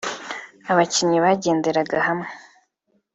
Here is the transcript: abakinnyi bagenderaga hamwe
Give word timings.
abakinnyi 0.71 1.17
bagenderaga 1.25 1.95
hamwe 2.07 2.29